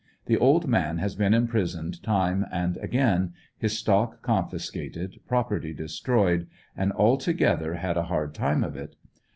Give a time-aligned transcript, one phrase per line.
[0.25, 6.91] The old man has been imprisoned time and again, his stock confiscated, property destroyed, and
[6.91, 8.95] all together had a hard time of it.